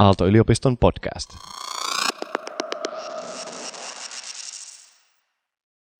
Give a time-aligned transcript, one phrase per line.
[0.00, 1.30] Aalto-yliopiston podcast.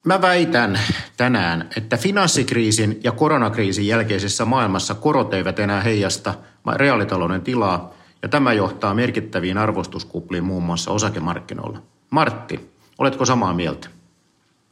[0.07, 0.81] Mä väitän
[1.17, 6.35] tänään, että finanssikriisin ja koronakriisin jälkeisessä maailmassa korot eivät enää heijasta
[6.77, 11.83] reaalitalouden tilaa, ja tämä johtaa merkittäviin arvostuskupliin muun muassa osakemarkkinoilla.
[12.11, 13.89] Martti, oletko samaa mieltä?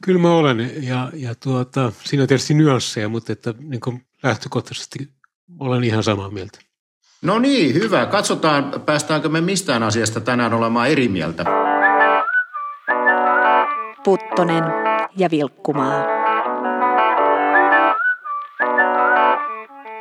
[0.03, 5.09] Kyllä mä olen, ja, ja tuota, siinä on tietysti nyansseja, mutta että niin lähtökohtaisesti
[5.59, 6.68] olen ihan samaa mieltä.
[7.21, 8.05] No niin, hyvä.
[8.05, 11.45] Katsotaan, päästäänkö me mistään asiasta tänään olemaan eri mieltä.
[14.03, 14.63] Puttonen
[15.17, 16.03] ja Vilkkumaa.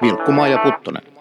[0.03, 1.18] Vilkkumaa ja Puttonen.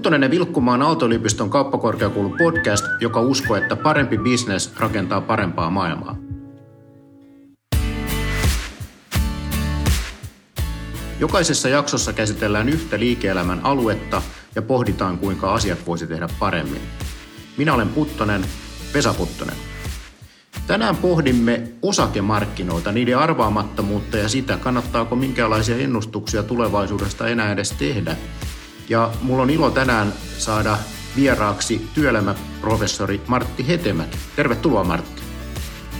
[0.00, 6.16] Puttonen ja Vilkkumaan Aalto-yliopiston kauppakorkeakoulun podcast, joka uskoo, että parempi bisnes rakentaa parempaa maailmaa.
[11.18, 14.22] Jokaisessa jaksossa käsitellään yhtä liike-elämän aluetta
[14.54, 16.82] ja pohditaan, kuinka asiat voisi tehdä paremmin.
[17.56, 18.44] Minä olen Puttonen,
[18.94, 19.56] Vesa Puttonen.
[20.66, 28.16] Tänään pohdimme osakemarkkinoita, niiden arvaamattomuutta ja sitä, kannattaako minkälaisia ennustuksia tulevaisuudesta enää edes tehdä–
[28.90, 30.78] ja mulla on ilo tänään saada
[31.16, 34.18] vieraaksi työelämäprofessori Martti Hetemäki.
[34.36, 35.22] Tervetuloa Martti.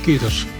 [0.02, 0.59] Kiitos.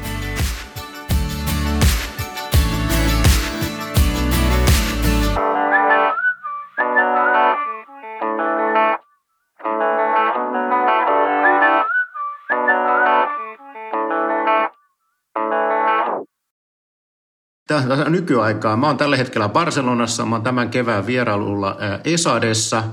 [18.13, 18.77] Nykyaikaa.
[18.77, 22.85] Mä oon tällä hetkellä Barcelonassa, mä oon tämän kevään vierailulla Esadessa,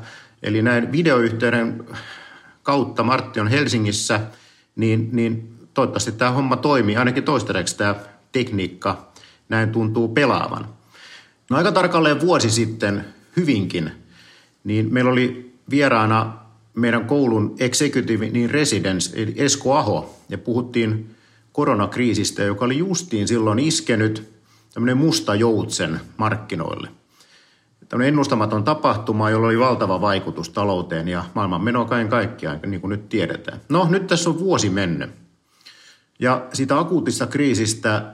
[0.44, 1.86] eli näin videoyhteyden
[2.64, 4.20] kautta Martti on Helsingissä,
[4.76, 7.96] niin, niin toivottavasti tämä homma toimii, ainakin toistaiseksi tämä
[8.32, 9.12] tekniikka
[9.50, 10.68] näin tuntuu pelaavan.
[11.50, 13.06] No aika tarkalleen vuosi sitten
[13.38, 13.92] hyvinkin,
[14.64, 16.34] niin meillä oli vieraana
[16.76, 21.16] meidän koulun executive niin residence, eli Esko Aho, ja puhuttiin
[21.52, 24.24] koronakriisistä, joka oli justiin silloin iskenyt–
[24.78, 26.90] tämmöinen musta joutsen markkinoille.
[27.90, 32.90] Tämmöinen ennustamaton tapahtuma, jolla oli valtava vaikutus talouteen ja maailman menoa kaiken kaikkiaan, niin kuin
[32.90, 33.62] nyt tiedetään.
[33.70, 35.10] No, nyt tässä on vuosi mennyt.
[36.20, 38.14] Ja siitä akuutista kriisistä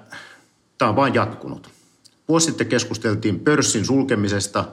[0.77, 1.69] tämä on vain jatkunut.
[2.27, 4.65] Vuosi sitten keskusteltiin pörssin sulkemisesta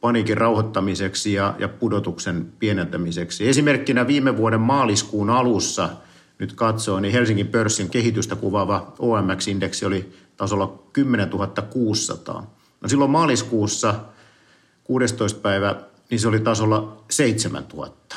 [0.00, 3.48] paniikin rauhoittamiseksi ja, ja pudotuksen pienentämiseksi.
[3.48, 5.88] Esimerkkinä viime vuoden maaliskuun alussa
[6.38, 11.30] nyt katsoo, niin Helsingin pörssin kehitystä kuvaava OMX-indeksi oli tasolla 10
[11.70, 12.54] 600.
[12.80, 13.94] No silloin maaliskuussa
[14.84, 15.40] 16.
[15.40, 15.76] päivä,
[16.10, 18.16] niin se oli tasolla 7000.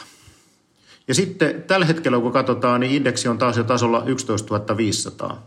[1.08, 5.44] Ja sitten tällä hetkellä, kun katsotaan, niin indeksi on taas jo tasolla 11 500,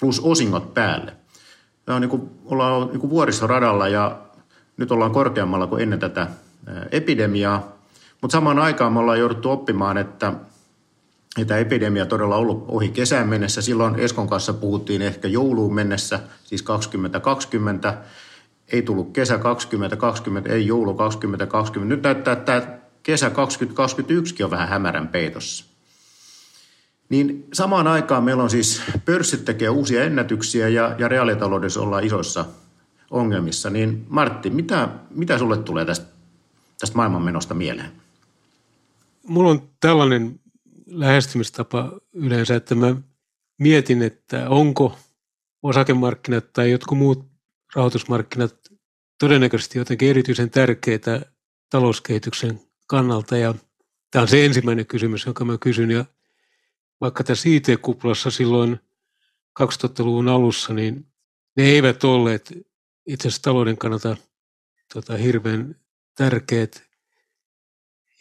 [0.00, 1.16] plus osingot päälle.
[1.84, 4.18] Tämä on niin kuin, ollaan niin kuin vuoristoradalla ja
[4.76, 6.26] nyt ollaan korkeammalla kuin ennen tätä
[6.90, 7.72] epidemiaa.
[8.20, 10.32] Mutta samaan aikaan me ollaan jouduttu oppimaan, että–
[11.38, 13.62] että epidemia todella ollut ohi kesään mennessä.
[13.62, 17.94] Silloin Eskon kanssa puhuttiin ehkä jouluun mennessä, siis 2020.
[18.68, 21.94] Ei tullut kesä 2020, ei joulu 2020.
[21.94, 25.64] Nyt näyttää, että kesä 2021 on vähän hämärän peitossa.
[27.08, 32.44] Niin samaan aikaan meillä on siis pörssit tekee uusia ennätyksiä ja, ja reaalitaloudessa ollaan isoissa
[33.10, 33.70] ongelmissa.
[33.70, 36.06] Niin Martti, mitä, mitä sulle tulee tästä,
[36.80, 37.92] tästä maailmanmenosta mieleen?
[39.26, 40.40] Mulla on tällainen
[40.86, 42.96] lähestymistapa yleensä, että mä
[43.58, 44.98] mietin, että onko
[45.62, 47.26] osakemarkkinat tai jotkut muut
[47.74, 48.56] rahoitusmarkkinat
[49.18, 51.20] todennäköisesti jotenkin erityisen tärkeitä
[51.70, 53.36] talouskehityksen kannalta.
[53.36, 53.54] Ja
[54.10, 55.90] tämä on se ensimmäinen kysymys, jonka mä kysyn.
[55.90, 56.04] Ja
[57.00, 58.80] vaikka tässä IT-kuplassa silloin
[59.62, 61.06] 2000-luvun alussa, niin
[61.56, 62.52] ne eivät olleet
[63.06, 64.16] itse asiassa talouden kannalta
[64.94, 65.76] tota, hirveän
[66.16, 66.82] tärkeät.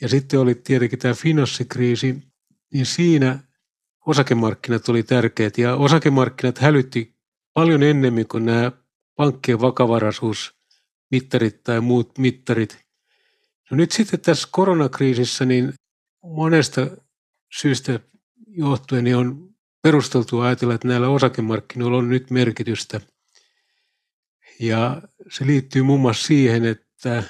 [0.02, 2.31] Ja sitten oli tietenkin tämä finanssikriisi,
[2.74, 3.40] niin siinä
[4.06, 7.16] osakemarkkinat oli tärkeät ja osakemarkkinat hälytti
[7.54, 8.72] paljon ennemmin kuin nämä
[9.16, 12.86] pankkien vakavaraisuusmittarit tai muut mittarit.
[13.72, 15.74] No nyt sitten tässä koronakriisissä niin
[16.24, 16.88] monesta
[17.60, 18.00] syystä
[18.48, 19.50] johtuen niin on
[19.82, 23.02] perusteltu ajatella, että näillä osakemarkkinoilla on nyt merkitystä.
[24.60, 27.24] Ja se liittyy muun muassa siihen, että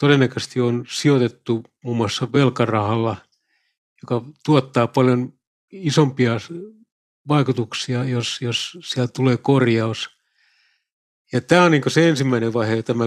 [0.00, 3.16] todennäköisesti on sijoitettu muun muassa velkarahalla–
[4.02, 5.32] joka tuottaa paljon
[5.72, 6.40] isompia
[7.28, 10.10] vaikutuksia, jos, jos sieltä tulee korjaus.
[11.32, 13.04] Ja tämä on niin se ensimmäinen vaihe, jota mä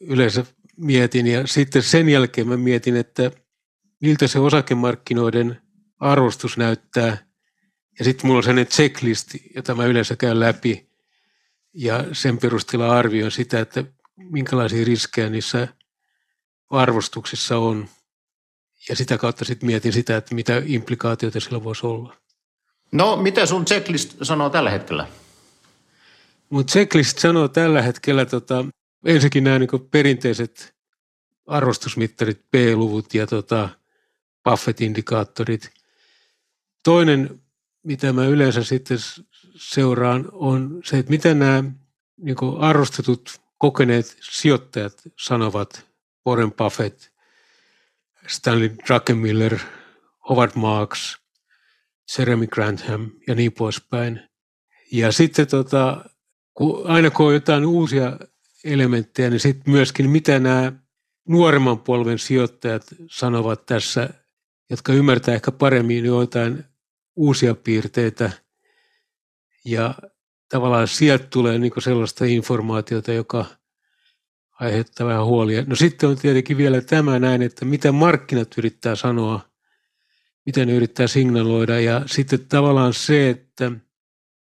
[0.00, 0.44] yleensä
[0.76, 1.26] mietin.
[1.26, 3.30] Ja sitten sen jälkeen mä mietin, että
[4.00, 5.62] miltä se osakemarkkinoiden
[5.98, 7.26] arvostus näyttää.
[7.98, 10.90] Ja sitten mulla on sellainen checklist, jota mä yleensä käyn läpi
[11.74, 13.84] ja sen perusteella arvioin sitä, että
[14.16, 15.68] minkälaisia riskejä niissä
[16.70, 17.88] arvostuksissa on.
[18.88, 22.16] Ja sitä kautta sitten mietin sitä, että mitä implikaatioita sillä voisi olla.
[22.92, 25.08] No, mitä sun checklist sanoo tällä hetkellä?
[26.50, 28.64] Mun checklist sanoo tällä hetkellä tota,
[29.04, 30.74] ensinnäkin nämä niin perinteiset
[31.46, 33.68] arvostusmittarit, P-luvut ja tota,
[34.44, 35.70] Buffett-indikaattorit.
[36.84, 37.42] Toinen,
[37.82, 38.98] mitä mä yleensä sitten
[39.56, 41.64] seuraan, on se, että mitä nämä
[42.16, 45.86] niin arvostetut kokeneet sijoittajat sanovat,
[46.26, 47.15] Warren Buffett,
[48.26, 49.58] Stanley Druckenmiller,
[50.28, 51.18] Howard Marks,
[52.18, 54.20] Jeremy Grantham ja niin poispäin.
[54.92, 56.04] Ja sitten tota,
[56.54, 58.18] kun aina kun on jotain uusia
[58.64, 60.72] elementtejä, niin sitten myöskin mitä nämä
[61.28, 64.10] nuoremman polven sijoittajat sanovat tässä,
[64.70, 66.64] jotka ymmärtää ehkä paremmin joitain
[67.16, 68.30] uusia piirteitä.
[69.64, 69.94] Ja
[70.48, 73.44] tavallaan sieltä tulee niin sellaista informaatiota, joka
[74.60, 75.64] aiheuttaa vähän huolia.
[75.66, 79.40] No sitten on tietenkin vielä tämä näin, että mitä markkinat yrittää sanoa,
[80.46, 83.72] miten ne yrittää signaloida ja sitten tavallaan se, että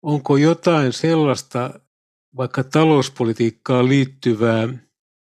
[0.03, 1.81] onko jotain sellaista
[2.37, 4.69] vaikka talouspolitiikkaan liittyvää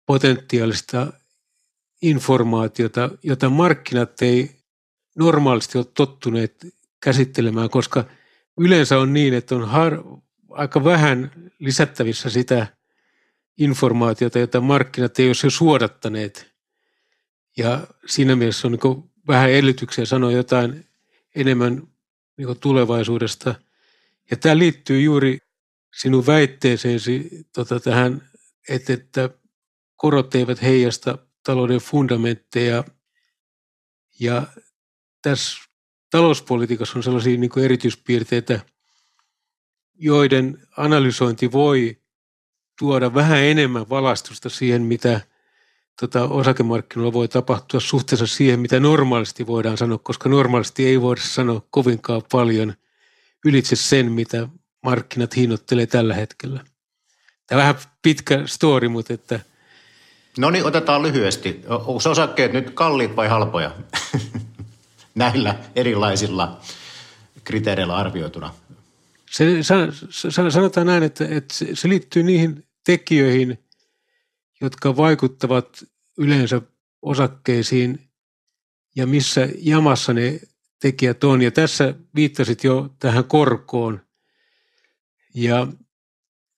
[0.06, 1.14] potentiaalista
[2.02, 4.52] informaatiota, jota markkinat ei
[5.16, 6.68] normaalisti ole tottuneet
[7.04, 8.04] käsittelemään, koska
[8.60, 10.04] yleensä on niin, että on har,
[10.50, 12.68] aika vähän lisättävissä sitä
[13.58, 16.52] informaatiota, jota markkinat ei ole jo suodattaneet.
[17.58, 20.86] Ja siinä mielessä on niin vähän edellytyksiä sanoa jotain
[21.36, 21.88] enemmän
[22.38, 23.56] niin tulevaisuudesta.
[24.32, 25.38] Ja tämä liittyy juuri
[25.96, 28.30] sinun väitteeseesi tota, tähän,
[28.70, 29.30] että, että
[29.96, 32.84] korot eivät heijasta talouden fundamentteja.
[34.20, 34.48] Ja
[35.22, 35.58] tässä
[36.12, 38.60] talouspolitiikassa on sellaisia niin erityispiirteitä,
[39.94, 42.01] joiden analysointi voi
[42.82, 45.22] tuoda vähän enemmän valastusta siihen, mitä
[46.00, 51.62] tota, osakemarkkinoilla voi tapahtua suhteessa siihen, mitä normaalisti voidaan sanoa, koska normaalisti ei voida sanoa
[51.70, 52.74] kovinkaan paljon
[53.46, 54.48] ylitse sen, mitä
[54.84, 56.64] markkinat hinnoittelee tällä hetkellä.
[57.48, 59.40] Tämä vähän pitkä story, mutta että...
[60.38, 61.62] No niin, otetaan lyhyesti.
[61.68, 63.72] Onko osakkeet nyt kalliit vai halpoja?
[65.16, 66.60] Näillä erilaisilla
[67.44, 68.54] kriteereillä arvioituna.
[69.32, 69.64] Se,
[70.50, 73.58] sanotaan näin, että, että se liittyy niihin tekijöihin,
[74.62, 75.84] jotka vaikuttavat
[76.18, 76.62] yleensä
[77.02, 78.12] osakkeisiin
[78.96, 80.40] ja missä jamassa ne
[80.82, 81.42] tekijät on.
[81.42, 84.02] Ja tässä viittasit jo tähän korkoon.
[85.34, 85.68] Ja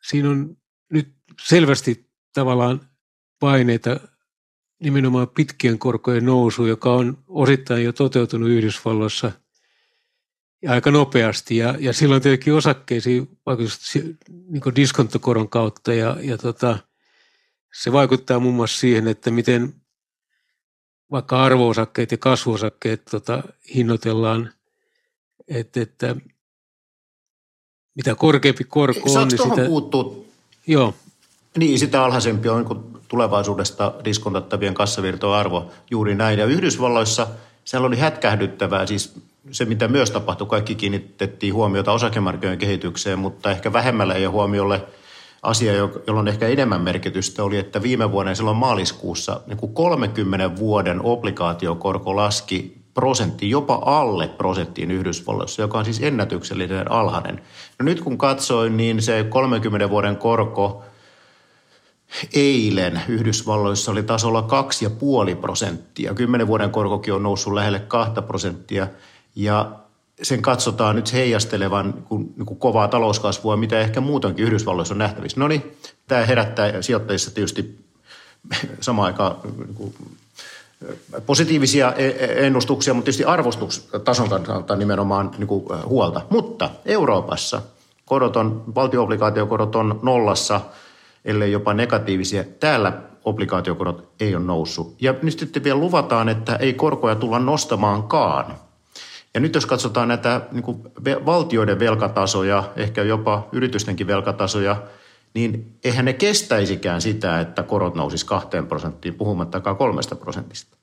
[0.04, 0.58] siinä on
[0.90, 2.90] nyt selvästi tavallaan
[3.40, 4.00] paineita
[4.80, 9.32] nimenomaan pitkien korkojen nousu, joka on osittain jo toteutunut Yhdysvalloissa
[10.64, 11.58] ja aika nopeasti.
[11.58, 13.94] Ja, ja silloin tietenkin osakkeisiin vaikutus
[14.30, 16.78] niin diskonttokoron kautta ja, ja tota,
[17.82, 19.74] se vaikuttaa muun muassa siihen, että miten
[21.12, 23.44] vaikka arvoosakkeet ja kasvuosakkeet tota,
[23.76, 24.50] hinnoitellaan,
[25.48, 26.16] että, että
[27.96, 29.66] mitä korkeampi korko on, niin sitä...
[29.68, 30.32] puuttuu?
[30.68, 30.94] Joo.
[31.58, 36.40] Niin, sitä alhaisempi on niin tulevaisuudesta diskontattavien kassavirtojen arvo juuri näin.
[36.40, 37.28] Ja Yhdysvalloissa
[37.66, 39.14] siellä oli hätkähdyttävää, siis
[39.52, 44.82] se mitä myös tapahtui, kaikki kiinnitettiin huomiota osakemarkkinoiden kehitykseen, mutta ehkä vähemmällä ja huomiolle
[45.44, 50.56] asia, jolla on ehkä enemmän merkitystä, oli, että viime vuoden silloin maaliskuussa niin kuin 30
[50.56, 57.42] vuoden obligaatiokorko laski prosentti, jopa alle prosenttiin Yhdysvalloissa, joka on siis ennätyksellinen alhainen.
[57.80, 60.84] No nyt kun katsoin, niin se 30 vuoden korko
[62.34, 64.48] eilen Yhdysvalloissa oli tasolla
[65.32, 66.14] 2,5 prosenttia.
[66.14, 68.88] 10 vuoden korkokin on noussut lähelle 2 prosenttia
[69.36, 69.72] ja
[70.22, 75.40] sen katsotaan nyt heijastelevan kun, niin kuin kovaa talouskasvua, mitä ehkä muutenkin Yhdysvalloissa on nähtävissä.
[75.40, 77.86] No niin, tämä herättää sijoittajissa tietysti
[78.82, 79.96] samaan aikaan niin kuin
[81.26, 86.22] positiivisia e- e- ennustuksia, mutta tietysti arvostustason kannalta nimenomaan niin kuin huolta.
[86.30, 87.62] Mutta Euroopassa
[88.06, 90.62] korot on, valtioobligaatiokorot on nollassa,
[91.26, 92.44] ellei jopa negatiivisia.
[92.60, 92.94] Täällä
[93.26, 94.96] obligaatiokorot ei ole noussut.
[95.02, 98.56] Ja nyt sitten vielä luvataan, että ei korkoja tulla nostamaankaan.
[99.34, 100.84] Ja nyt jos katsotaan näitä niin kuin
[101.26, 104.84] valtioiden velkatasoja, ehkä jopa yritystenkin velkatasoja,
[105.34, 110.78] niin eihän ne kestäisikään sitä, että korot nousisi kahteen prosenttiin, puhumattakaan kolmesta prosentista.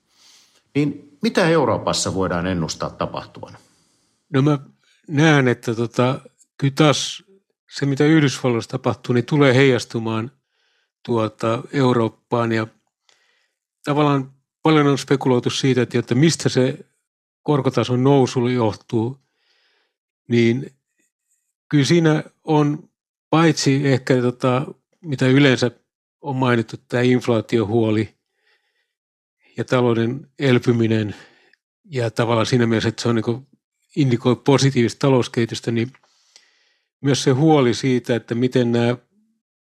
[0.75, 3.57] Niin mitä Euroopassa voidaan ennustaa tapahtuvan?
[4.33, 4.59] No mä
[5.07, 6.19] näen, että tota,
[6.57, 7.23] kyllä taas
[7.71, 10.31] se, mitä Yhdysvalloissa tapahtuu, niin tulee heijastumaan
[11.05, 12.67] tuota Eurooppaan ja
[13.83, 14.31] tavallaan
[14.63, 16.85] paljon on spekuloitu siitä, että, että mistä se
[17.43, 19.17] korkotason nousu johtuu,
[20.27, 20.71] niin
[21.69, 22.89] kyllä siinä on
[23.29, 24.65] paitsi ehkä tota,
[25.01, 25.71] mitä yleensä
[26.21, 28.15] on mainittu, tämä inflaatiohuoli
[29.57, 31.15] ja talouden elpyminen
[31.85, 33.47] ja tavallaan siinä mielessä, että se on niin
[33.95, 35.91] indikoi positiivista talouskehitystä, niin
[37.01, 38.97] myös se huoli siitä, että miten nämä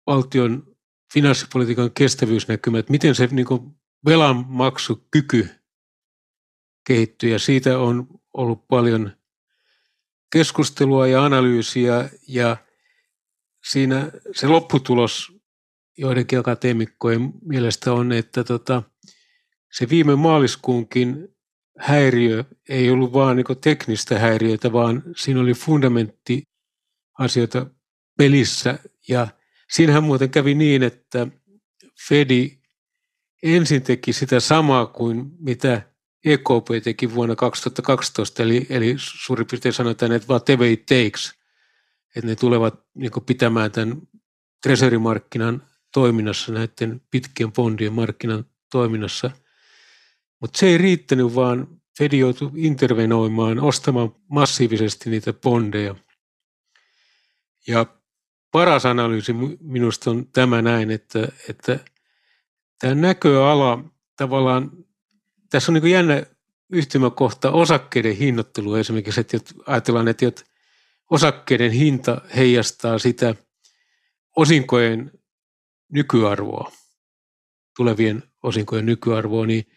[0.07, 0.77] valtion
[1.13, 3.47] finanssipolitiikan kestävyysnäkymät, miten se niin
[4.07, 5.49] velanmaksukyky
[6.91, 9.13] kehittyy ja siitä on ollut paljon
[10.33, 12.57] keskustelua ja analyysiä ja
[13.71, 15.33] siinä se lopputulos
[15.99, 18.83] joidenkin akateemikkojen mielestä on, että tota,
[19.73, 21.29] se viime maaliskuunkin
[21.79, 26.43] häiriö ei ollut vaan niin teknistä häiriötä, vaan siinä oli fundamentti
[27.19, 27.67] asioita
[28.19, 28.79] pelissä.
[29.09, 29.29] Ja
[29.73, 31.27] siinähän muuten kävi niin, että
[32.09, 32.59] Fedi
[33.43, 35.90] ensin teki sitä samaa kuin mitä
[36.25, 41.35] EKP teki vuonna 2012, eli, eli suurin piirtein sanotaan, että whatever it takes,
[42.17, 44.03] että ne tulevat niin pitämään tämän
[44.63, 45.63] treasury-markkinan
[45.93, 49.31] toiminnassa, näiden pitkien bondien markkinan toiminnassa.
[50.41, 55.95] Mutta se ei riittänyt, vaan Fed joutui intervenoimaan, ostamaan massiivisesti niitä bondeja.
[57.67, 57.87] Ja
[58.51, 61.79] paras analyysi minusta on tämä näin, että, että
[62.79, 63.85] tämä näköala
[64.17, 64.71] tavallaan,
[65.51, 66.27] tässä on niin jännä
[66.73, 70.27] yhtymäkohta osakkeiden hinnoittelu esimerkiksi, että ajatellaan, että
[71.11, 73.35] osakkeiden hinta heijastaa sitä
[74.37, 75.13] osinkojen
[75.93, 76.73] nykyarvoa,
[77.77, 79.73] tulevien osinkojen nykyarvoa, niin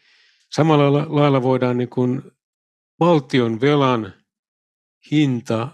[0.50, 2.22] samalla lailla voidaan niin kuin
[3.00, 4.14] valtion velan
[5.12, 5.68] hinta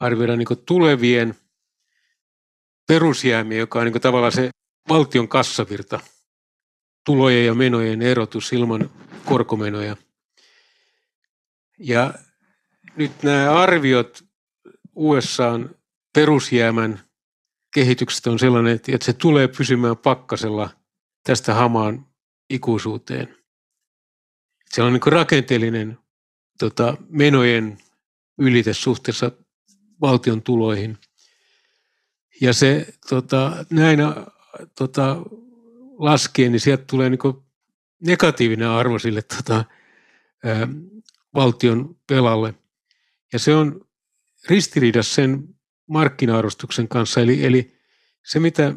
[0.00, 1.34] arvioida niin kuin tulevien
[2.88, 4.50] perusjäämiä, joka on niin kuin tavallaan se
[4.88, 6.00] valtion kassavirta,
[7.08, 8.90] tulojen ja menojen erotus ilman
[9.24, 9.96] korkomenoja.
[11.78, 12.14] Ja
[12.96, 14.24] nyt nämä arviot
[14.94, 15.70] USAn
[16.14, 17.00] perusjäämän
[17.74, 20.70] kehityksestä on sellainen, että se tulee pysymään pakkasella
[21.24, 22.06] tästä hamaan
[22.50, 23.36] ikuisuuteen.
[24.70, 25.98] Se on niin rakenteellinen
[26.58, 27.78] tota, menojen
[28.38, 29.32] ylite suhteessa
[30.00, 30.98] valtion tuloihin.
[32.40, 33.98] Ja se tota, näin
[34.78, 35.16] tota,
[35.98, 37.18] laskee, niin sieltä tulee niin
[38.06, 39.64] negatiivinen arvo sille tota,
[40.44, 40.68] ää,
[41.34, 42.54] valtion velalle.
[43.32, 43.88] Ja se on
[44.48, 45.48] ristiriidassa sen
[45.88, 47.20] markkina-arvostuksen kanssa.
[47.20, 47.78] Eli, eli
[48.24, 48.74] se, mitä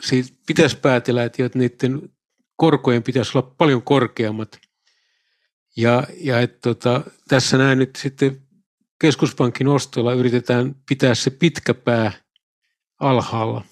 [0.00, 2.08] siitä pitäisi päätellä, että niiden
[2.56, 4.58] korkojen pitäisi olla paljon korkeammat.
[5.76, 8.42] Ja, ja että tota, tässä näin nyt sitten
[9.00, 12.12] keskuspankin ostolla yritetään pitää se pitkä pää
[13.00, 13.64] alhaalla.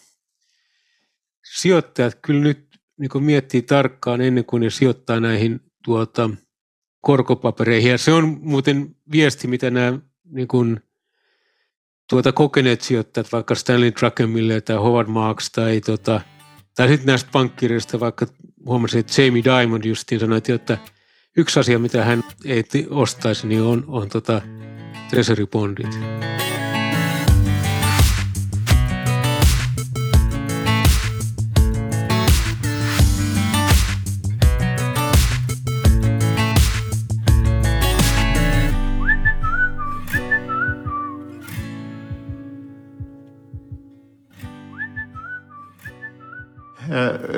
[1.55, 6.31] Sijoittajat kyllä nyt niin miettii tarkkaan ennen kuin ne sijoittaa näihin tuota,
[7.05, 7.91] korkopapereihin.
[7.91, 10.81] Ja se on muuten viesti, mitä nämä niin kuin
[12.11, 16.21] tuota kokeneet sijoittajat, vaikka Stanley Druckenmiller tai Howard Marks tai, tota,
[16.77, 18.27] tai sitten näistä pankkirjoista, vaikka
[18.67, 20.79] huomasin, että Jamie Dimond justiin sanoi, että
[21.37, 24.43] yksi asia, mitä hän ei ostaisi, niin on, on tota
[25.11, 26.44] treasury bondit.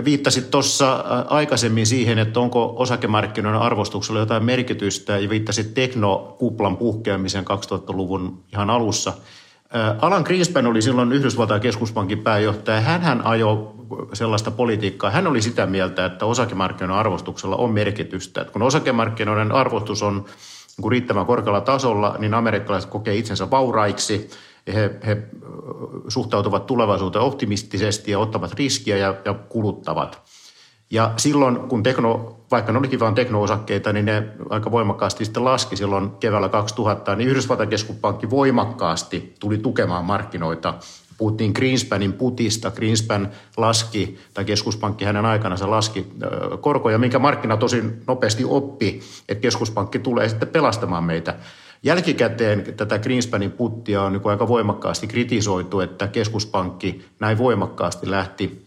[0.04, 8.42] Viittasit tuossa aikaisemmin siihen, että onko osakemarkkinoiden arvostuksella jotain merkitystä ja viittasit teknokuplan puhkeamiseen 2000-luvun
[8.52, 9.12] ihan alussa.
[10.00, 12.80] Alan Greenspan oli silloin Yhdysvaltain keskuspankin pääjohtaja.
[12.80, 13.68] hän ajoi
[14.12, 15.10] sellaista politiikkaa.
[15.10, 18.40] Hän oli sitä mieltä, että osakemarkkinoiden arvostuksella on merkitystä.
[18.40, 20.24] Että kun osakemarkkinoiden arvostus on
[20.82, 24.28] niin riittävän korkealla tasolla, niin amerikkalaiset kokee itsensä vauraiksi–
[24.74, 25.16] he, he
[26.08, 30.22] suhtautuvat tulevaisuuteen optimistisesti ja ottavat riskiä ja, ja kuluttavat.
[30.90, 35.76] Ja silloin, kun tekno, vaikka ne olikin vain teknoosakkeita, niin ne aika voimakkaasti sitten laski
[35.76, 40.74] silloin keväällä 2000, niin Yhdysvaltain keskuspankki voimakkaasti tuli tukemaan markkinoita.
[41.18, 42.70] Puhuttiin Greenspanin putista.
[42.70, 46.06] Greenspan laski, tai keskuspankki hänen aikanaan laski
[46.60, 51.34] korkoja, minkä markkina tosi nopeasti oppi, että keskuspankki tulee sitten pelastamaan meitä.
[51.82, 58.66] Jälkikäteen tätä Greenspanin puttia on niin aika voimakkaasti kritisoitu, että keskuspankki näin voimakkaasti lähti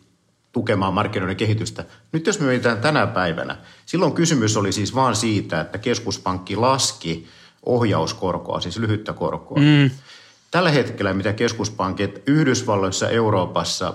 [0.52, 1.86] tukemaan markkinoiden kehitystä.
[2.12, 7.28] Nyt jos me mietitään tänä päivänä, silloin kysymys oli siis vain siitä, että keskuspankki laski
[7.66, 9.58] ohjauskorkoa, siis lyhyttä korkoa.
[9.60, 9.90] Mm.
[10.52, 13.94] Tällä hetkellä, mitä keskuspankit Yhdysvalloissa, Euroopassa,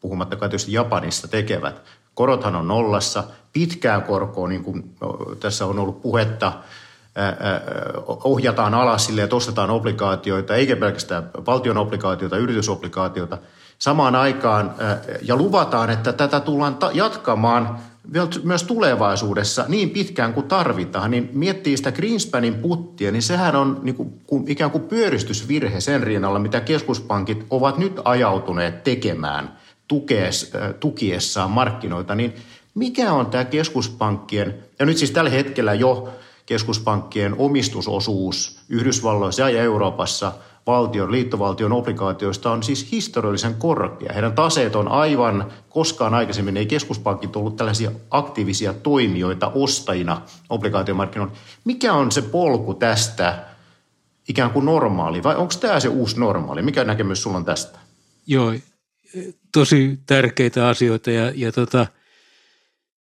[0.00, 1.82] puhumattakaan tietysti Japanissa tekevät,
[2.14, 4.96] korothan on nollassa, pitkää korkoa, niin kuin
[5.40, 6.52] tässä on ollut puhetta,
[8.06, 13.38] ohjataan alas sille, että ostetaan obligaatioita, eikä pelkästään valtion obligaatioita, yritysobligaatioita.
[13.78, 14.74] Samaan aikaan
[15.22, 17.78] ja luvataan, että tätä tullaan jatkamaan
[18.42, 23.94] myös tulevaisuudessa niin pitkään kuin tarvitaan, niin miettii sitä Greenspanin puttia, niin sehän on niin
[24.26, 32.14] kuin, ikään kuin pyöristysvirhe sen rinnalla, mitä keskuspankit ovat nyt ajautuneet tekemään tukees, tukiessaan markkinoita,
[32.14, 32.34] niin
[32.74, 36.08] mikä on tämä keskuspankkien, ja nyt siis tällä hetkellä jo
[36.46, 40.32] keskuspankkien omistusosuus Yhdysvalloissa ja Euroopassa
[40.66, 44.12] valtion, liittovaltion obligaatioista on siis historiallisen korkea.
[44.12, 51.34] Heidän taseet on aivan, koskaan aikaisemmin ei keskuspankit ollut tällaisia aktiivisia toimijoita ostajina obligaatiomarkkinoilla.
[51.64, 53.44] Mikä on se polku tästä
[54.28, 56.62] ikään kuin normaali vai onko tämä se uusi normaali?
[56.62, 57.78] Mikä näkemys sulla on tästä?
[58.26, 58.54] Joo,
[59.52, 61.86] tosi tärkeitä asioita ja, ja, tota,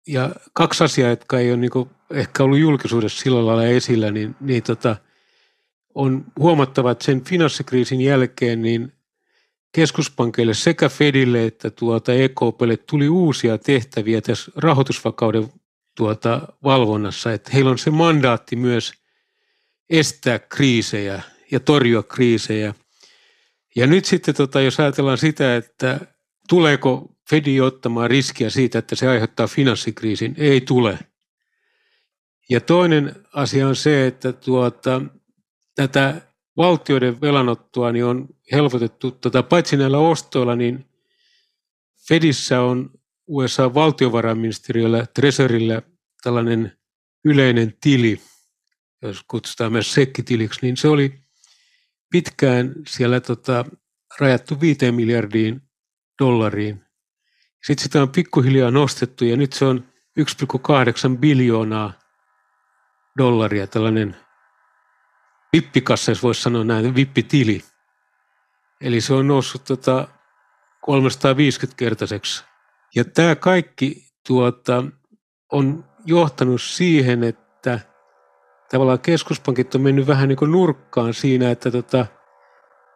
[0.08, 1.72] ja kaksi asiaa, jotka ei ole niin
[2.12, 4.96] ehkä ollut julkisuudessa sillä lailla esillä, niin, niin tota,
[5.96, 8.94] on huomattava, että sen finanssikriisin jälkeen niin
[9.76, 15.50] keskuspankeille sekä Fedille että tuota EKPlle tuli uusia tehtäviä tässä rahoitusvakauden
[15.98, 18.94] tuota valvonnassa, että heillä on se mandaatti myös
[19.90, 21.22] estää kriisejä
[21.52, 22.74] ja torjua kriisejä.
[23.76, 26.00] Ja nyt sitten, tota, jos ajatellaan sitä, että
[26.50, 31.00] tuleeko Fedi ottamaan riskiä siitä, että se aiheuttaa finanssikriisin, ei tule.
[32.50, 35.02] Ja toinen asia on se, että tuota,
[35.76, 36.22] tätä
[36.58, 40.86] valtioiden velanottoa niin on helpotettu, tota, paitsi näillä ostoilla, niin
[42.08, 42.92] Fedissä on
[43.28, 45.82] USA-valtiovarainministeriöllä, Treasurilla
[46.24, 46.78] tällainen
[47.26, 48.22] yleinen tili,
[49.02, 51.20] jos kutsutaan myös sekkitiliksi, niin se oli
[52.12, 53.66] pitkään siellä tota,
[54.20, 55.62] rajattu 5 miljardiin
[56.20, 56.85] dollariin.
[57.66, 59.84] Sitten sitä on pikkuhiljaa nostettu ja nyt se on
[60.20, 61.94] 1,8 biljoonaa
[63.18, 64.16] dollaria, tällainen
[65.54, 67.62] vippikassa, jos voisi sanoa näin, vippitili.
[68.82, 70.08] Eli se on noussut tota
[70.86, 72.44] 350-kertaiseksi.
[72.96, 74.84] Ja tämä kaikki tuota,
[75.52, 77.80] on johtanut siihen, että
[78.72, 82.06] tavallaan keskuspankit on mennyt vähän niin kuin nurkkaan siinä, että tota,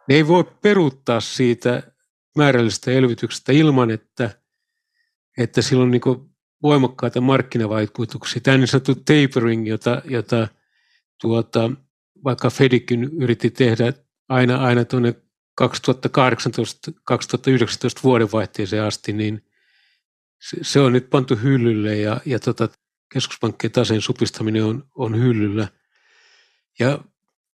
[0.08, 1.82] ne ei voi peruuttaa siitä
[2.36, 4.40] määrällisestä elvytyksestä ilman, että,
[5.38, 6.30] että sillä on niin kuin
[6.62, 8.40] voimakkaita markkinavaikutuksia.
[8.40, 10.48] Tämä niin sanottu tapering, jota, jota
[11.20, 11.70] tuota,
[12.24, 13.92] vaikka Fedikin yritti tehdä
[14.28, 15.14] aina, aina tuonne
[15.62, 15.64] 2018-2019
[18.02, 19.44] vuodenvaihteeseen asti, niin
[20.48, 22.68] se, se on nyt pantu hyllylle ja, ja tota,
[23.12, 25.68] keskuspankkien taseen supistaminen on, on hyllyllä.
[26.78, 26.98] Ja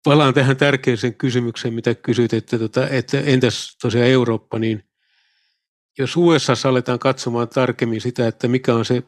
[0.03, 4.83] palaan tähän tärkeäseen kysymykseen, mitä kysyit, että, tota, että entäs tosiaan Eurooppa, niin
[5.97, 9.03] jos USA aletaan katsomaan tarkemmin sitä, että mikä on se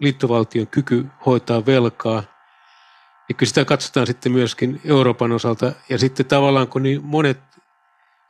[0.00, 2.22] liittovaltion kyky hoitaa velkaa–
[3.28, 5.72] ja kyllä sitä katsotaan sitten myöskin Euroopan osalta.
[5.88, 7.40] Ja sitten tavallaan kun niin monet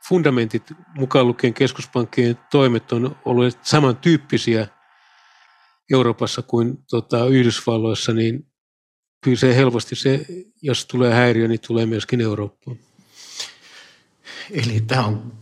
[0.07, 0.63] fundamentit,
[0.95, 4.67] mukaan lukien keskuspankkien toimet, on ollut samantyyppisiä
[5.91, 8.47] Euroopassa kuin tota, Yhdysvalloissa, niin
[9.23, 10.25] kyllä se helposti se,
[10.61, 12.77] jos tulee häiriö, niin tulee myöskin Eurooppaan.
[14.51, 15.33] Eli tämä on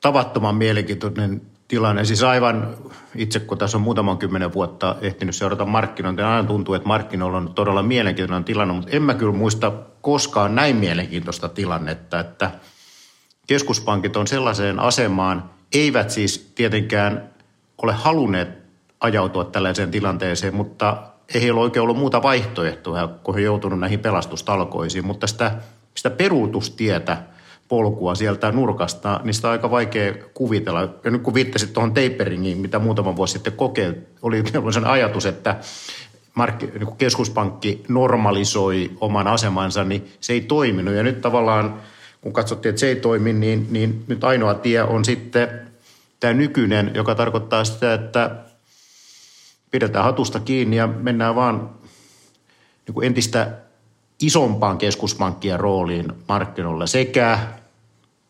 [0.00, 2.04] tavattoman mielenkiintoinen tilanne.
[2.04, 2.76] Siis aivan
[3.14, 7.38] itse, kun tässä on muutaman kymmenen vuotta ehtinyt seurata markkinointia, niin aina tuntuu, että markkinoilla
[7.38, 12.50] on todella mielenkiintoinen tilanne, mutta en mä kyllä muista koskaan näin mielenkiintoista tilannetta, että
[13.46, 17.30] keskuspankit on sellaiseen asemaan, eivät siis tietenkään
[17.82, 18.48] ole halunneet
[19.00, 21.02] ajautua tällaiseen tilanteeseen, mutta
[21.34, 25.52] ei ole oikein ollut muuta vaihtoehtoa, kun he joutunut näihin pelastustalkoisiin, mutta sitä,
[25.94, 27.16] sitä peruutustietä–
[27.68, 30.80] polkua sieltä nurkasta, niin sitä on aika vaikea kuvitella.
[31.04, 35.56] Ja nyt kun viittasit tuohon taperingiin, mitä muutama vuosi sitten kokeiltiin, oli sen ajatus, että
[36.34, 40.94] mark- niin keskuspankki normalisoi oman asemansa, niin se ei toiminut.
[40.94, 41.80] Ja nyt tavallaan,
[42.20, 45.48] kun katsottiin, että se ei toimi, niin, niin nyt ainoa tie on sitten
[46.20, 48.30] tämä nykyinen, joka tarkoittaa sitä, että
[49.70, 51.70] pidetään hatusta kiinni ja mennään vaan
[52.86, 53.50] niin kuin entistä
[54.20, 57.38] isompaan keskuspankkien rooliin markkinoilla sekä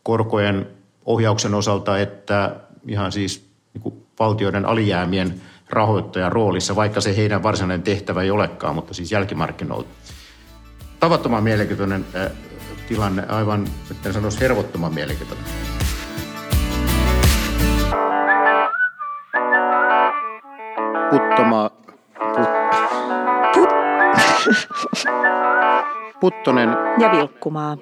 [0.09, 0.67] korkojen
[1.05, 2.55] ohjauksen osalta että
[2.87, 8.75] ihan siis niin kuin valtioiden alijäämien rahoittajan roolissa, vaikka se heidän varsinainen tehtävä ei olekaan,
[8.75, 9.89] mutta siis jälkimarkkinoilta.
[10.99, 12.31] Tavattoman mielenkiintoinen äh,
[12.87, 15.45] tilanne, aivan, että sanoisi hervottoman mielenkiintoinen.
[21.09, 21.71] Puttoma,
[22.35, 22.49] put,
[23.53, 23.69] put.
[26.21, 26.69] Puttonen
[26.99, 27.77] ja Vilkkumaa.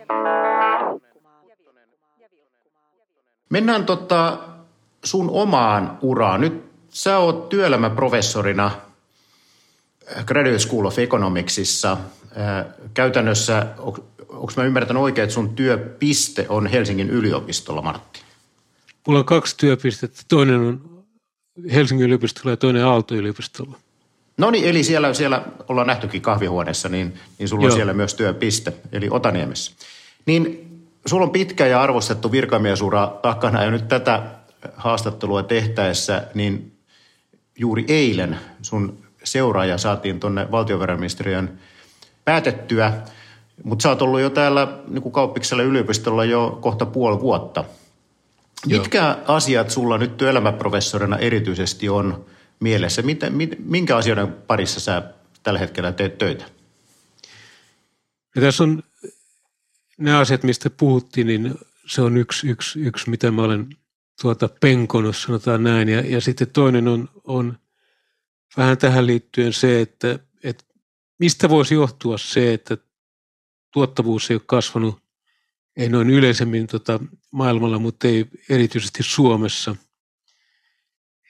[3.50, 4.38] Mennään tota
[5.04, 6.42] sun omaan uraan.
[6.42, 8.72] Nyt sä oot työelämäprofessorina
[10.26, 11.98] Graduate School of Economicsissa.
[12.94, 13.68] Käytännössä,
[14.30, 18.22] onko mä ymmärtänyt oikein, että sun työpiste on Helsingin yliopistolla, Martti?
[19.08, 20.22] Mulla on kaksi työpistettä.
[20.28, 21.04] Toinen on
[21.74, 23.78] Helsingin yliopistolla ja toinen Aalto-yliopistolla.
[24.38, 27.72] No niin, eli siellä, siellä ollaan nähtykin kahvihuoneessa, niin, niin sulla Joo.
[27.72, 29.72] on siellä myös työpiste, eli Otaniemessä.
[30.26, 30.67] Niin
[31.08, 34.22] sulla on pitkä ja arvostettu virkamiesura takana, ja nyt tätä
[34.76, 36.78] haastattelua tehtäessä, niin
[37.60, 41.60] juuri eilen sun seuraaja saatiin tuonne valtiovarainministeriön
[42.26, 42.93] päätettyä,
[43.63, 47.63] mutta sä oot ollut jo täällä niin kauppiksella yliopistolla jo kohta puoli vuotta.
[48.65, 48.82] Joo.
[48.82, 52.26] Mitkä asiat sulla nyt työelämäprofessorina erityisesti on
[52.60, 53.02] mielessä?
[53.02, 53.28] Mitä,
[53.60, 55.04] minkä asioiden parissa sä
[55.43, 56.46] tällä hetkellä teet töitä?
[58.36, 58.84] Ja tässä on
[59.98, 61.56] ne asiat, mistä puhuttiin, niin
[61.88, 63.70] se on yksi, yksi, yksi mitä mä olen
[64.22, 65.90] tuota penkonut, sanotaan näin.
[65.90, 67.58] Ja, ja sitten toinen on, on
[68.58, 70.64] vähän tähän liittyen se, että, että
[71.20, 72.78] mistä voisi johtua se, että
[73.74, 75.04] tuottavuus ei ole kasvanut,
[75.76, 77.00] ei noin yleisemmin tota
[77.32, 79.76] maailmalla, mutta ei erityisesti Suomessa.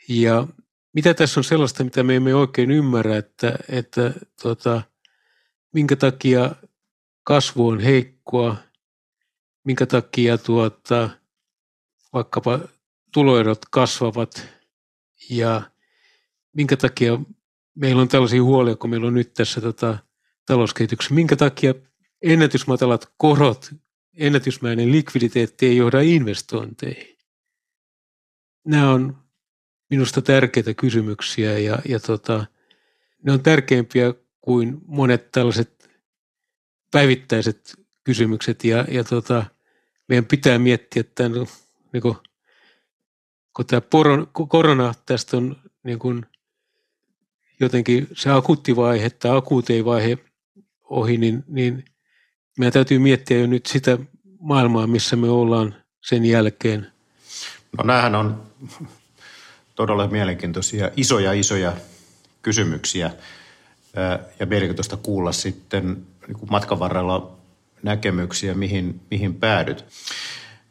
[0.10, 0.48] Ja
[0.94, 4.82] mitä tässä on sellaista, mitä me emme oikein ymmärrä, että, että tota,
[5.74, 6.56] minkä takia
[7.24, 7.80] kasvu on
[8.28, 8.56] heikkoa,
[9.64, 11.10] minkä takia tuota,
[12.14, 12.60] vaikkapa
[13.14, 14.48] tuloerot kasvavat
[15.30, 15.62] ja
[16.54, 17.20] minkä takia
[17.76, 19.98] meillä on tällaisia huolia, kun meillä on nyt tässä tota,
[20.46, 21.74] talouskehityksessä, minkä takia
[22.22, 23.74] ennätysmatalat korot,
[24.18, 27.18] ennätysmäinen likviditeetti ei johda investointeihin.
[28.66, 29.18] Nämä on
[29.90, 32.46] minusta tärkeitä kysymyksiä ja, ja tota,
[33.24, 35.90] ne on tärkeimpiä kuin monet tällaiset
[36.92, 39.46] päivittäiset kysymykset ja, ja tota,
[40.08, 41.30] meidän pitää miettiä että
[41.94, 42.16] niin kuin,
[43.56, 43.82] kun tämä
[44.50, 46.26] korona tästä on niin kuin
[47.60, 50.18] jotenkin se akuutti vaihe tai akuutei vaihe
[50.84, 51.86] ohi, niin, niin
[52.58, 53.98] meidän täytyy miettiä jo nyt sitä
[54.40, 56.92] maailmaa, missä me ollaan sen jälkeen.
[57.78, 58.44] No näähän on
[59.76, 61.74] todella mielenkiintoisia, isoja, isoja
[62.42, 63.12] kysymyksiä
[64.40, 67.37] ja mielenkiintoista kuulla sitten niin matkan varrella
[67.84, 69.86] näkemyksiä, mihin, mihin päädyt.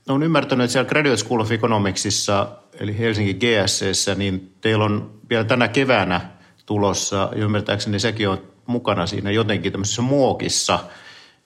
[0.09, 2.49] Olen ymmärtänyt, että siellä Graduate School of Economicsissa,
[2.81, 6.21] eli Helsingin GSCssä, niin teillä on vielä tänä keväänä
[6.67, 10.79] tulossa, ja ymmärtääkseni sekin on mukana siinä jotenkin tämmöisessä muokissa,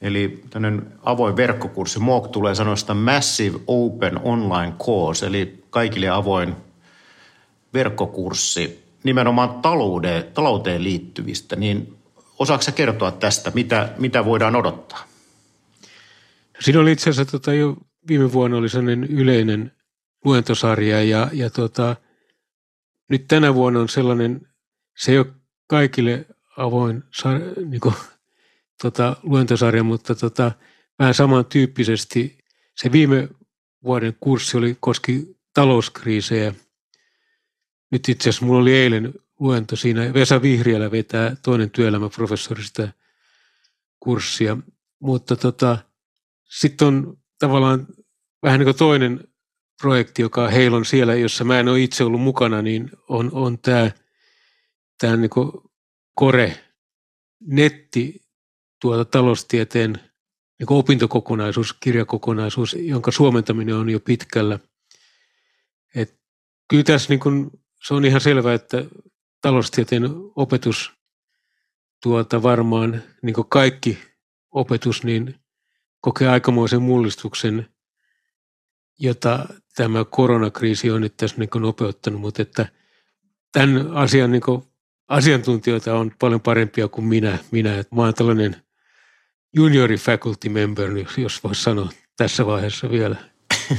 [0.00, 1.98] eli tämmöinen avoin verkkokurssi.
[1.98, 6.56] MOOC tulee sanoista Massive Open Online Course, eli kaikille avoin
[7.74, 11.96] verkkokurssi nimenomaan talouteen, talouteen liittyvistä, niin
[12.38, 15.09] osaako kertoa tästä, mitä, mitä voidaan odottaa?
[16.60, 17.76] Siinä oli itse asiassa tota, jo
[18.08, 19.72] viime vuonna oli sellainen yleinen
[20.24, 21.96] luentosarja ja, ja tota,
[23.08, 24.48] nyt tänä vuonna on sellainen,
[24.96, 25.26] se ei ole
[25.66, 27.94] kaikille avoin sar, niin kuin,
[28.82, 30.52] tota, luentosarja, mutta tota,
[30.98, 32.38] vähän samantyyppisesti
[32.76, 33.28] se viime
[33.84, 36.54] vuoden kurssi oli, koski talouskriisejä.
[37.92, 40.14] Nyt itse asiassa mulla oli eilen luento siinä.
[40.14, 42.92] Vesa Vihriälä vetää toinen työelämäprofessori sitä
[44.00, 44.56] kurssia.
[45.00, 45.78] Mutta tota,
[46.50, 47.86] sitten on tavallaan
[48.42, 49.28] vähän niin kuin toinen
[49.82, 53.58] projekti, joka heillä on siellä, jossa mä en ole itse ollut mukana, niin on, on
[53.58, 53.90] tämä,
[54.98, 55.52] tämä niin kuin
[56.14, 56.64] Kore
[57.40, 58.20] netti
[58.80, 59.92] tuota taloustieteen
[60.58, 64.58] niin kuin opintokokonaisuus, kirjakokonaisuus, jonka suomentaminen on jo pitkällä.
[65.94, 66.20] Et
[66.68, 67.50] kyllä tässä niin kuin,
[67.86, 68.84] se on ihan selvää, että
[69.40, 70.02] taloustieteen
[70.36, 70.92] opetus
[72.02, 73.98] tuota varmaan niin kuin kaikki
[74.50, 75.40] opetus niin
[76.00, 77.68] kokee aikamoisen mullistuksen,
[78.98, 82.66] jota tämä koronakriisi on nyt tässä niin nopeuttanut, mutta että
[83.52, 84.42] tämän asian niin
[85.08, 87.38] asiantuntijoita on paljon parempia kuin minä.
[87.50, 88.56] minä että mä olen tällainen
[89.56, 93.16] juniori faculty member, jos voisi sanoa tässä vaiheessa vielä.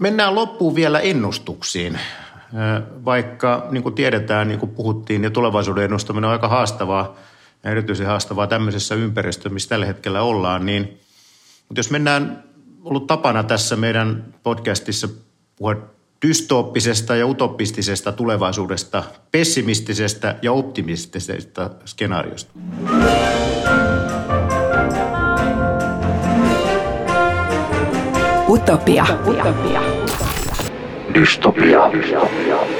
[0.00, 2.00] Mennään loppuun vielä ennustuksiin.
[3.04, 7.16] Vaikka niin kuin tiedetään, niin kuin puhuttiin, ja tulevaisuuden ennustaminen on aika haastavaa,
[7.64, 11.00] ja erityisen haastavaa tämmöisessä ympäristössä, missä tällä hetkellä ollaan, niin
[11.68, 12.44] mutta jos mennään,
[12.84, 15.08] ollut tapana tässä meidän podcastissa
[15.56, 15.76] puhua
[16.26, 22.52] dystooppisesta ja utopistisesta tulevaisuudesta, pessimistisestä ja optimistisesta skenaariosta.
[28.48, 29.06] Utopia.
[29.26, 29.82] Utopia.
[31.14, 31.92] Dystopia.
[31.92, 32.75] Dystopia.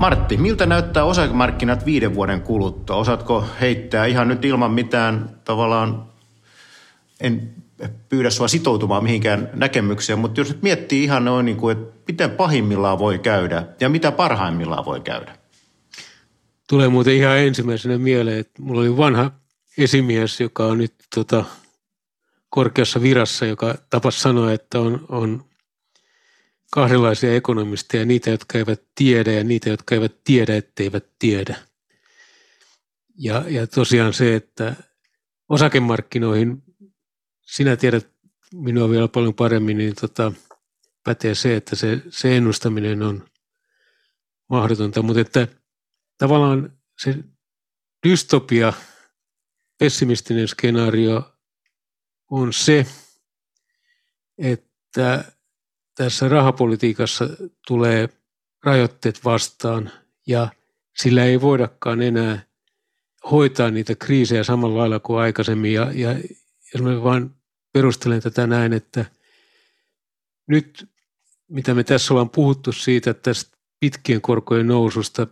[0.00, 2.96] Martti, miltä näyttää osakemarkkinat viiden vuoden kuluttua?
[2.96, 6.06] Osaatko heittää ihan nyt ilman mitään tavallaan,
[7.20, 7.54] en
[8.08, 12.30] pyydä sua sitoutumaan mihinkään näkemykseen, mutta jos nyt miettii ihan noin, niin kuin, että miten
[12.30, 15.36] pahimmillaan voi käydä ja mitä parhaimmillaan voi käydä.
[16.68, 19.30] Tulee muuten ihan ensimmäisenä mieleen, että mulla oli vanha
[19.78, 21.44] esimies, joka on nyt tota,
[22.50, 25.44] korkeassa virassa, joka tapas sanoa, että on, on
[26.70, 31.56] kahdenlaisia ekonomisteja, niitä, jotka eivät tiedä ja niitä, jotka eivät tiedä, etteivät tiedä.
[33.18, 34.76] Ja, ja tosiaan se, että
[35.48, 36.62] osakemarkkinoihin,
[37.46, 38.08] sinä tiedät
[38.54, 40.32] minua vielä paljon paremmin, niin tota,
[41.04, 43.24] pätee se, että se, se ennustaminen on
[44.48, 45.48] mahdotonta, mutta että
[46.18, 47.14] tavallaan se
[48.08, 48.72] dystopia,
[49.78, 51.32] pessimistinen skenaario
[52.30, 52.86] on se,
[54.38, 55.32] että
[56.04, 57.28] tässä rahapolitiikassa
[57.66, 58.08] tulee
[58.64, 59.90] rajoitteet vastaan
[60.26, 60.48] ja
[60.96, 62.42] sillä ei voidakaan enää
[63.30, 65.72] hoitaa niitä kriisejä samalla lailla kuin aikaisemmin.
[65.72, 66.10] Ja, ja
[66.74, 66.90] jos mä
[67.72, 69.04] perustelen tätä näin, että
[70.48, 70.88] nyt
[71.48, 75.26] mitä me tässä ollaan puhuttu siitä tästä pitkien korkojen noususta,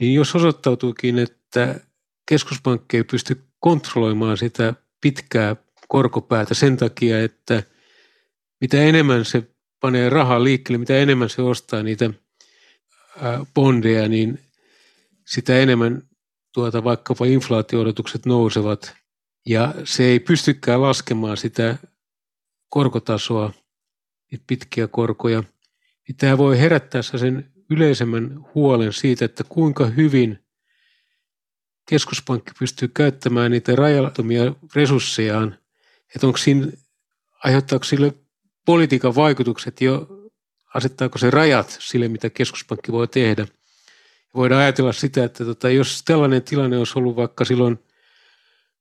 [0.00, 1.80] niin jos osoittautuukin, että
[2.28, 5.56] keskuspankki ei pysty kontrolloimaan sitä pitkää
[5.88, 7.62] korkopäätä sen takia, että
[8.60, 12.10] mitä enemmän se panee rahaa liikkeelle, mitä enemmän se ostaa niitä
[13.54, 14.40] bondeja, niin
[15.26, 16.02] sitä enemmän
[16.54, 18.94] tuota, vaikkapa inflaatioodotukset nousevat.
[19.46, 21.76] Ja se ei pystykään laskemaan sitä
[22.68, 23.52] korkotasoa,
[24.30, 25.44] niitä pitkiä korkoja,
[26.08, 30.38] niin tämä voi herättää sen yleisemmän huolen siitä, että kuinka hyvin
[31.88, 35.58] keskuspankki pystyy käyttämään niitä rajattomia resurssejaan,
[36.14, 36.66] että onko siinä,
[37.44, 38.14] aiheuttaako sille
[38.70, 40.06] politiikan vaikutukset jo,
[40.74, 43.46] asettaako se rajat sille, mitä keskuspankki voi tehdä.
[44.34, 47.78] Voidaan ajatella sitä, että tota, jos tällainen tilanne olisi ollut vaikka silloin,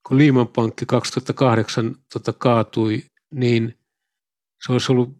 [0.07, 3.77] kun Lehman Pankki 2008 tota, kaatui, niin
[4.65, 5.17] se olisi ollut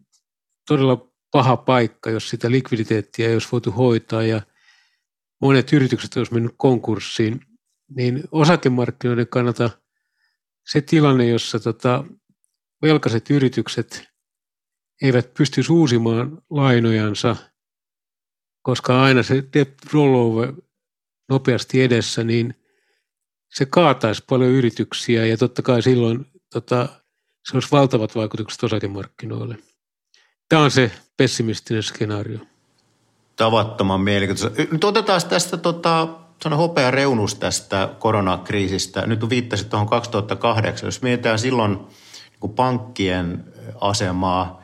[0.68, 4.42] todella paha paikka, jos sitä likviditeettiä ei olisi voitu hoitaa ja
[5.40, 7.40] monet yritykset olisi mennyt konkurssiin,
[7.96, 9.70] niin osakemarkkinoiden kannalta
[10.66, 12.04] se tilanne, jossa tota,
[12.82, 14.10] velkaiset yritykset
[15.02, 17.36] eivät pysty uusimaan lainojansa,
[18.62, 20.52] koska aina se debt rollover
[21.28, 22.54] nopeasti edessä, niin
[23.54, 26.88] se kaataisi paljon yrityksiä ja totta kai silloin tota,
[27.44, 29.58] se olisi valtavat vaikutukset osakemarkkinoille.
[30.48, 32.38] Tämä on se pessimistinen skenaario.
[33.36, 34.62] Tavattoman mielenkiintoista.
[34.72, 36.08] Nyt otetaan tästä tota,
[36.56, 39.06] hopea reunus tästä koronakriisistä.
[39.06, 40.86] Nyt viittasit tuohon 2008.
[40.86, 41.78] Jos mietitään silloin
[42.42, 43.44] niin pankkien
[43.80, 44.59] asemaa,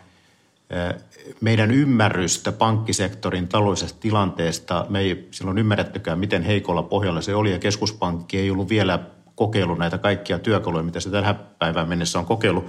[1.40, 7.58] meidän ymmärrystä pankkisektorin taloudellisesta tilanteesta, me ei silloin ymmärrettykään, miten heikolla pohjalla se oli, ja
[7.58, 8.98] keskuspankki ei ollut vielä
[9.34, 12.66] kokeillut näitä kaikkia työkaluja, mitä se tähän päivään mennessä on kokeillut.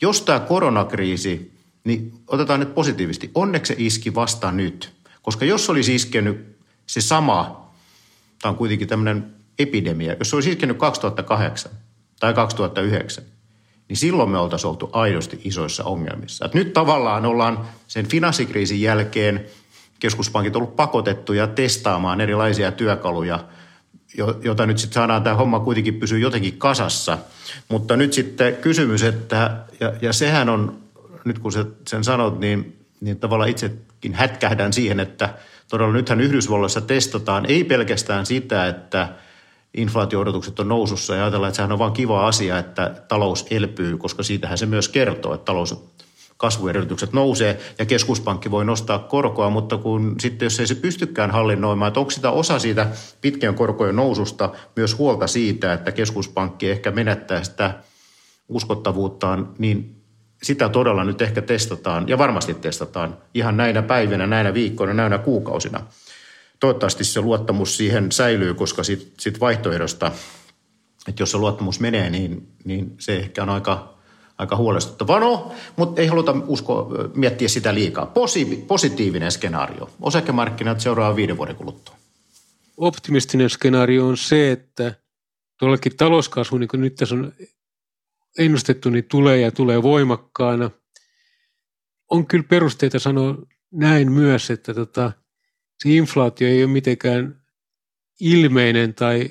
[0.00, 5.94] Jos tämä koronakriisi, niin otetaan nyt positiivisesti, onneksi se iski vasta nyt, koska jos olisi
[5.94, 7.70] iskenyt se sama,
[8.42, 11.72] tämä on kuitenkin tämmöinen epidemia, jos se olisi iskenyt 2008
[12.20, 13.24] tai 2009,
[13.88, 16.44] niin silloin me oltaisiin oltu aidosti isoissa ongelmissa.
[16.44, 19.46] Et nyt tavallaan ollaan sen finanssikriisin jälkeen
[19.98, 23.44] keskuspankit ollut pakotettuja testaamaan erilaisia työkaluja,
[24.42, 27.18] jota nyt sitten saadaan tämä homma kuitenkin pysyä jotenkin kasassa.
[27.68, 30.78] Mutta nyt sitten kysymys, että, ja, ja sehän on,
[31.24, 31.52] nyt kun
[31.88, 35.34] sen sanot, niin, niin tavallaan itsekin hätkähdän siihen, että
[35.68, 39.08] todella nythän Yhdysvalloissa testataan ei pelkästään sitä, että–
[39.74, 44.22] inflaatio-odotukset on nousussa ja ajatellaan, että sehän on vain kiva asia, että talous elpyy, koska
[44.22, 45.74] siitähän se myös kertoo, että talous
[46.36, 51.88] kasvuedellytykset nousee ja keskuspankki voi nostaa korkoa, mutta kun sitten jos ei se pystykään hallinnoimaan,
[51.88, 52.88] että onko sitä osa siitä
[53.20, 57.74] pitkän korkojen noususta myös huolta siitä, että keskuspankki ehkä menettää sitä
[58.48, 60.02] uskottavuuttaan, niin
[60.42, 65.80] sitä todella nyt ehkä testataan ja varmasti testataan ihan näinä päivinä, näinä viikkoina, näinä kuukausina–
[66.60, 70.12] toivottavasti se luottamus siihen säilyy, koska sitten sit vaihtoehdosta,
[71.08, 73.94] että jos se luottamus menee, niin, niin se ehkä on aika,
[74.38, 75.20] aika huolestuttavaa.
[75.20, 78.06] No, mutta ei haluta usko, miettiä sitä liikaa.
[78.06, 79.90] Posi, positiivinen skenaario.
[80.00, 81.96] Osakemarkkinat seuraava viiden vuoden kuluttua.
[82.76, 84.94] Optimistinen skenaario on se, että
[85.58, 87.32] tuollakin talouskasvu, niin kuin nyt tässä on
[88.38, 90.70] ennustettu, niin tulee ja tulee voimakkaana.
[92.10, 93.34] On kyllä perusteita sanoa
[93.72, 95.12] näin myös, että tota,–
[95.82, 97.42] se inflaatio ei ole mitenkään
[98.20, 99.30] ilmeinen tai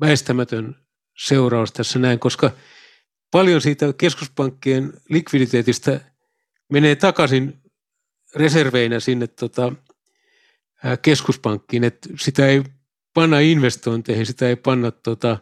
[0.00, 0.76] väistämätön
[1.18, 2.50] seuraus tässä näin, koska
[3.30, 6.00] paljon siitä keskuspankkien likviditeetistä
[6.72, 7.62] menee takaisin
[8.34, 9.72] reserveinä sinne tota,
[11.02, 12.62] keskuspankkiin, että sitä ei
[13.14, 15.38] panna investointeihin, sitä ei panna tota,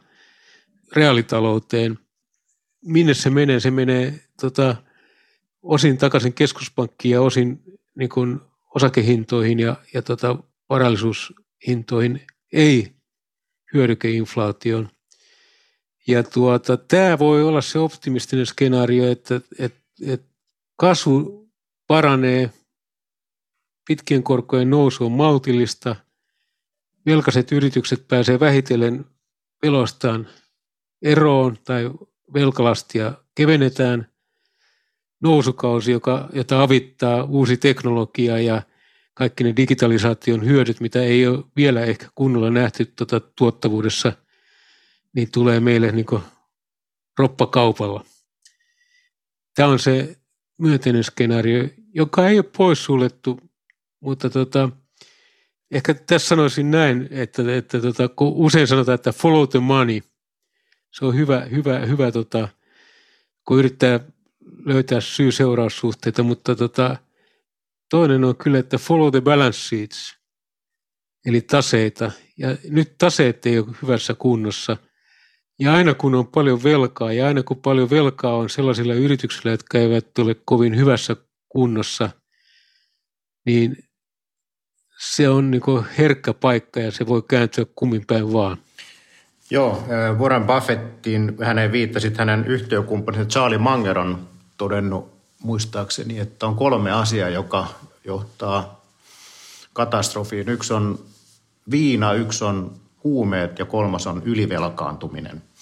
[0.96, 1.98] reaalitalouteen.
[2.84, 3.60] minne se menee?
[3.60, 4.76] Se menee tota,
[5.62, 7.62] osin takaisin keskuspankkiin ja osin
[7.94, 8.40] niin kuin
[8.74, 12.20] osakehintoihin ja, ja tota, varallisuushintoihin,
[12.52, 12.92] ei
[13.74, 14.88] hyödykeinflaatioon.
[16.06, 20.34] Ja tuota, tämä voi olla se optimistinen skenaario, että, että, että
[20.76, 21.48] kasvu
[21.86, 22.50] paranee,
[23.88, 25.96] pitkien korkojen nousu on maltillista,
[27.06, 29.04] velkaiset yritykset pääsee vähitellen
[29.62, 30.28] velostaan
[31.02, 31.90] eroon tai
[32.34, 34.13] velkalastia kevennetään.
[35.24, 38.62] Nousukausi, joka, jota avittaa uusi teknologia ja
[39.14, 44.12] kaikki ne digitalisaation hyödyt, mitä ei ole vielä ehkä kunnolla nähty tuota tuottavuudessa,
[45.14, 46.06] niin tulee meille niin
[47.18, 48.04] roppakaupalla.
[49.54, 50.16] Tämä on se
[50.58, 53.40] myönteinen skenaario, joka ei ole poissuljettu,
[54.00, 54.70] mutta tota,
[55.70, 60.00] ehkä tässä sanoisin näin, että, että tota, kun usein sanotaan, että follow the money,
[60.90, 62.48] se on hyvä, hyvä, hyvä tota,
[63.44, 64.00] kun yrittää
[64.64, 66.96] löytää syy-seuraussuhteita, mutta tota,
[67.90, 70.18] toinen on kyllä, että follow the balance sheets,
[71.26, 72.10] eli taseita.
[72.38, 74.76] Ja nyt taseet ei ole hyvässä kunnossa.
[75.58, 79.78] Ja aina kun on paljon velkaa, ja aina kun paljon velkaa on sellaisilla yrityksillä, jotka
[79.78, 81.16] eivät ole kovin hyvässä
[81.48, 82.10] kunnossa,
[83.46, 83.76] niin
[84.98, 85.62] se on niin
[85.98, 88.58] herkkä paikka ja se voi kääntyä kummin päin vaan.
[89.50, 96.56] Joo, äh, Warren Buffettin, hänen viittasit hänen yhtiökumppaninsa Charlie Manger on todennut muistaakseni, että on
[96.56, 97.68] kolme asiaa, joka
[98.04, 98.80] johtaa
[99.72, 100.48] katastrofiin.
[100.48, 100.98] Yksi on
[101.70, 105.42] viina, yksi on huumeet ja kolmas on ylivelkaantuminen–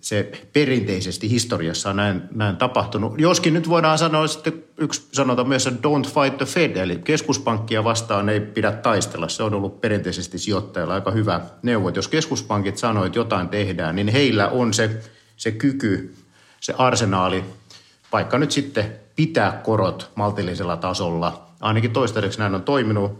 [0.00, 3.20] se perinteisesti historiassa on näin, näin tapahtunut.
[3.20, 7.84] Joskin nyt voidaan sanoa sitten yksi sanota myös, että don't fight the Fed, eli keskuspankkia
[7.84, 9.28] vastaan ei pidä taistella.
[9.28, 11.88] Se on ollut perinteisesti sijoittajilla aika hyvä neuvo.
[11.88, 15.00] Jos keskuspankit sanoo, että jotain tehdään, niin heillä on se,
[15.36, 16.14] se kyky,
[16.60, 17.44] se arsenaali,
[18.14, 23.12] vaikka nyt sitten pitää korot maltillisella tasolla– ainakin toistaiseksi näin on toiminut.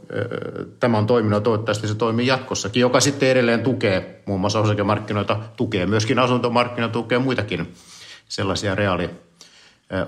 [0.80, 5.40] Tämä on toiminut ja toivottavasti se toimii jatkossakin, joka sitten edelleen tukee muun muassa osakemarkkinoita,
[5.56, 7.74] tukee myöskin asuntomarkkinoita, tukee muitakin
[8.28, 9.10] sellaisia reaali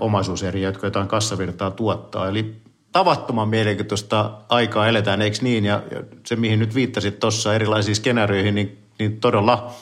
[0.01, 2.29] omaisuuseriä, jotka jotain kassavirtaa tuottaa.
[2.29, 2.57] Eli
[2.93, 5.65] tavattoman mielenkiintoista aikaa eletään, eikö niin?
[5.65, 5.83] Ja
[6.27, 9.75] se, mihin nyt viittasit tuossa erilaisiin skenaarioihin, niin, niin todella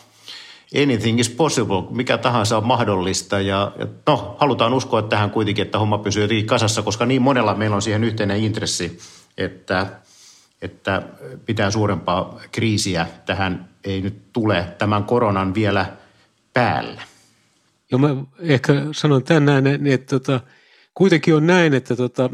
[0.83, 3.41] anything is possible, mikä tahansa on mahdollista.
[3.41, 7.77] Ja, ja no, halutaan uskoa tähän kuitenkin, että homma pysyy kasassa, koska niin monella meillä
[7.77, 8.99] on siihen yhteinen intressi,
[9.39, 9.87] että,
[10.63, 11.03] että
[11.47, 15.87] pitää suurempaa kriisiä tähän ei nyt tule tämän koronan vielä
[16.53, 17.03] päälle.
[17.91, 20.41] Joo, mä ehkä sanon tänään, että tota,
[20.95, 22.31] kuitenkin on näin, että tota,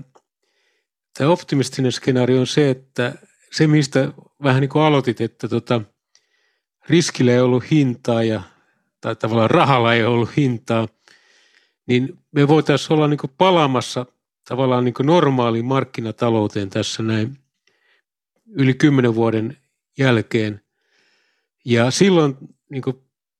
[1.18, 3.14] tämä optimistinen skenaario on se, että
[3.52, 5.80] se, mistä vähän niin kuin aloitit, että tota,
[6.88, 8.42] riskillä ei ollut hintaa ja,
[9.00, 10.88] tai tavallaan rahalla ei ollut hintaa,
[11.86, 14.06] niin me voitaisiin olla niin palaamassa
[14.48, 17.38] tavallaan niin normaaliin markkinatalouteen tässä näin
[18.46, 19.56] yli kymmenen vuoden
[19.98, 20.60] jälkeen.
[21.64, 22.36] Ja silloin
[22.68, 22.82] niin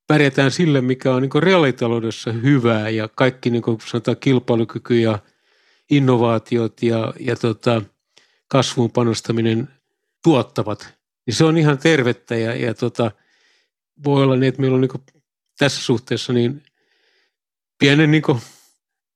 [0.07, 5.19] pärjätään sille, mikä on niin reaalitaloudessa hyvää ja kaikki niin sanotaan kilpailukyky ja
[5.91, 7.83] innovaatiot ja, ja tota,
[8.49, 9.69] kasvuun panostaminen
[10.23, 10.95] tuottavat.
[11.27, 13.11] Niin se on ihan tervettä ja, ja tota,
[14.05, 15.23] voi olla niin, että meillä on niin
[15.59, 16.63] tässä suhteessa niin
[17.79, 18.23] pienen niin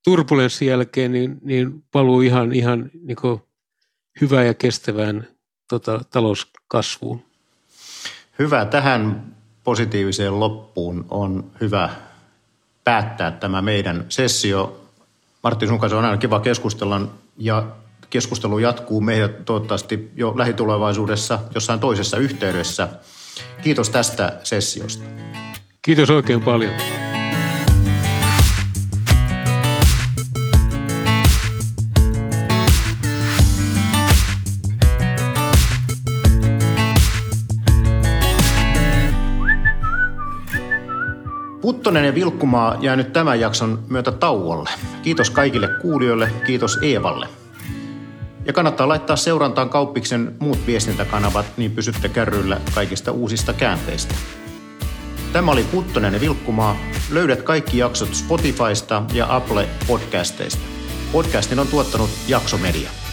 [0.05, 3.41] turbulenssin jälkeen niin, niin paluu ihan, ihan niin
[4.21, 5.29] hyvään ja kestävään
[5.69, 7.23] tota, talouskasvuun.
[8.39, 8.65] Hyvä.
[8.65, 11.91] Tähän positiiviseen loppuun on hyvä
[12.85, 14.81] päättää tämä meidän sessio.
[15.43, 17.01] Martti, sun kanssa on aina kiva keskustella
[17.37, 17.67] ja
[18.11, 22.89] keskustelu jatkuu meidät toivottavasti jo lähitulevaisuudessa jossain toisessa yhteydessä–
[23.63, 25.05] Kiitos tästä sessiosta.
[25.83, 26.73] Kiitos oikein paljon.
[41.61, 44.71] Puttonen ja Vilkkumaa jää nyt tämän jakson myötä tauolle.
[45.03, 47.29] Kiitos kaikille kuulijoille, kiitos Eevalle.
[48.47, 54.15] Ja kannattaa laittaa seurantaan kauppiksen muut viestintäkanavat, niin pysytte kärryillä kaikista uusista käänteistä.
[55.33, 56.77] Tämä oli Puttonen ja Vilkkumaa.
[57.11, 60.63] Löydät kaikki jaksot Spotifysta ja Apple Podcasteista.
[61.13, 63.04] Podcastin on tuottanut Jaksomedia.